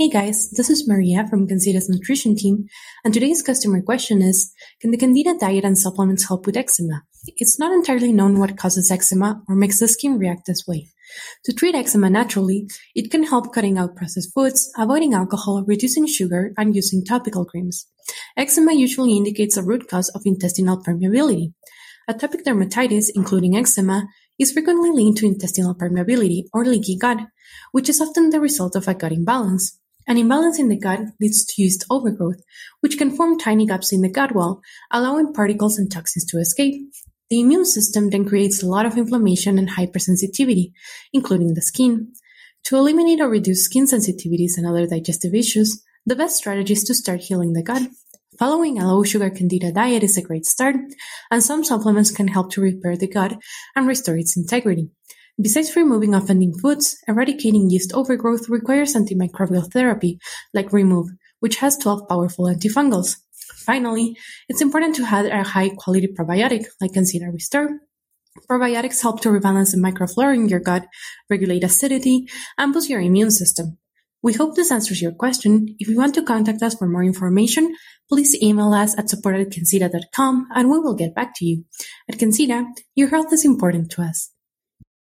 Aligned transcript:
Hey 0.00 0.08
guys, 0.08 0.50
this 0.52 0.70
is 0.70 0.88
Maria 0.88 1.26
from 1.28 1.46
CanXida's 1.46 1.90
nutrition 1.90 2.34
team, 2.34 2.68
and 3.04 3.12
today's 3.12 3.42
customer 3.42 3.82
question 3.82 4.22
is, 4.22 4.50
can 4.80 4.92
the 4.92 4.96
Candida 4.96 5.36
diet 5.38 5.62
and 5.62 5.76
supplements 5.76 6.26
help 6.26 6.46
with 6.46 6.56
eczema? 6.56 7.02
It's 7.36 7.58
not 7.58 7.70
entirely 7.70 8.10
known 8.10 8.38
what 8.38 8.56
causes 8.56 8.90
eczema 8.90 9.42
or 9.46 9.56
makes 9.56 9.78
the 9.78 9.88
skin 9.88 10.16
react 10.16 10.46
this 10.46 10.66
way. 10.66 10.88
To 11.44 11.52
treat 11.52 11.74
eczema 11.74 12.08
naturally, 12.08 12.66
it 12.94 13.10
can 13.10 13.24
help 13.24 13.52
cutting 13.52 13.76
out 13.76 13.94
processed 13.94 14.32
foods, 14.32 14.72
avoiding 14.78 15.12
alcohol, 15.12 15.64
reducing 15.66 16.06
sugar, 16.06 16.54
and 16.56 16.74
using 16.74 17.04
topical 17.04 17.44
creams. 17.44 17.86
Eczema 18.38 18.72
usually 18.72 19.18
indicates 19.18 19.58
a 19.58 19.62
root 19.62 19.86
cause 19.86 20.08
of 20.14 20.22
intestinal 20.24 20.82
permeability. 20.82 21.52
Atopic 22.08 22.44
dermatitis, 22.44 23.10
including 23.14 23.54
eczema, 23.54 24.06
is 24.38 24.50
frequently 24.50 24.92
linked 24.92 25.18
to 25.18 25.26
intestinal 25.26 25.74
permeability 25.74 26.44
or 26.54 26.64
leaky 26.64 26.96
gut, 26.96 27.18
which 27.72 27.90
is 27.90 28.00
often 28.00 28.30
the 28.30 28.40
result 28.40 28.74
of 28.74 28.88
a 28.88 28.94
gut 28.94 29.12
imbalance. 29.12 29.76
An 30.06 30.16
imbalance 30.16 30.58
in 30.58 30.68
the 30.68 30.78
gut 30.78 31.00
leads 31.20 31.44
to 31.44 31.62
yeast 31.62 31.84
overgrowth, 31.90 32.42
which 32.80 32.98
can 32.98 33.10
form 33.10 33.38
tiny 33.38 33.66
gaps 33.66 33.92
in 33.92 34.00
the 34.00 34.10
gut 34.10 34.34
wall, 34.34 34.60
allowing 34.90 35.32
particles 35.32 35.78
and 35.78 35.90
toxins 35.90 36.24
to 36.26 36.38
escape. 36.38 36.74
The 37.30 37.40
immune 37.40 37.64
system 37.64 38.10
then 38.10 38.24
creates 38.24 38.62
a 38.62 38.66
lot 38.66 38.86
of 38.86 38.98
inflammation 38.98 39.56
and 39.58 39.70
hypersensitivity, 39.70 40.72
including 41.12 41.54
the 41.54 41.62
skin. 41.62 42.12
To 42.64 42.76
eliminate 42.76 43.20
or 43.20 43.28
reduce 43.28 43.64
skin 43.64 43.84
sensitivities 43.84 44.56
and 44.56 44.66
other 44.66 44.86
digestive 44.86 45.34
issues, 45.34 45.82
the 46.04 46.16
best 46.16 46.36
strategy 46.36 46.72
is 46.72 46.84
to 46.84 46.94
start 46.94 47.20
healing 47.20 47.52
the 47.52 47.62
gut. 47.62 47.82
Following 48.38 48.78
a 48.78 48.86
low 48.86 49.04
sugar 49.04 49.30
candida 49.30 49.70
diet 49.70 50.02
is 50.02 50.16
a 50.16 50.22
great 50.22 50.46
start, 50.46 50.76
and 51.30 51.42
some 51.42 51.62
supplements 51.62 52.10
can 52.10 52.26
help 52.26 52.50
to 52.52 52.60
repair 52.60 52.96
the 52.96 53.06
gut 53.06 53.38
and 53.76 53.86
restore 53.86 54.16
its 54.16 54.36
integrity. 54.36 54.90
Besides 55.40 55.74
removing 55.74 56.14
offending 56.14 56.52
foods, 56.52 56.98
eradicating 57.08 57.70
yeast 57.70 57.94
overgrowth 57.94 58.50
requires 58.50 58.94
antimicrobial 58.94 59.72
therapy, 59.72 60.18
like 60.52 60.72
Remove, 60.72 61.08
which 61.38 61.56
has 61.56 61.78
12 61.78 62.08
powerful 62.08 62.44
antifungals. 62.44 63.16
Finally, 63.64 64.16
it's 64.50 64.60
important 64.60 64.96
to 64.96 65.06
have 65.06 65.24
a 65.24 65.42
high-quality 65.42 66.08
probiotic, 66.08 66.66
like 66.80 66.92
CanXida 66.92 67.32
Restore. 67.32 67.80
Probiotics 68.50 69.00
help 69.00 69.22
to 69.22 69.30
rebalance 69.30 69.72
the 69.72 69.78
microflora 69.78 70.34
in 70.34 70.48
your 70.48 70.60
gut, 70.60 70.86
regulate 71.30 71.64
acidity, 71.64 72.26
and 72.58 72.74
boost 72.74 72.90
your 72.90 73.00
immune 73.00 73.30
system. 73.30 73.78
We 74.22 74.34
hope 74.34 74.56
this 74.56 74.70
answers 74.70 75.00
your 75.00 75.12
question. 75.12 75.74
If 75.78 75.88
you 75.88 75.96
want 75.96 76.14
to 76.16 76.22
contact 76.22 76.62
us 76.62 76.74
for 76.74 76.86
more 76.86 77.04
information, 77.04 77.74
please 78.10 78.36
email 78.42 78.74
us 78.74 78.98
at 78.98 79.08
support 79.08 79.36
at 79.36 79.56
and 80.18 80.70
we 80.70 80.78
will 80.78 80.94
get 80.94 81.14
back 81.14 81.32
to 81.36 81.46
you. 81.46 81.64
At 82.10 82.18
CanXida, 82.18 82.66
your 82.94 83.08
health 83.08 83.32
is 83.32 83.46
important 83.46 83.90
to 83.92 84.02
us. 84.02 84.30